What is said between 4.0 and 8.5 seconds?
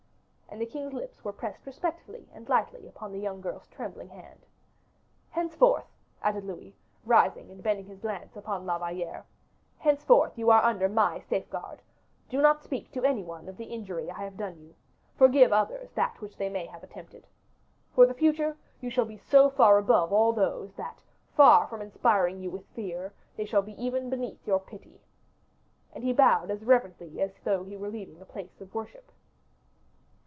hand. "Henceforth," added Louis, rising and bending his glance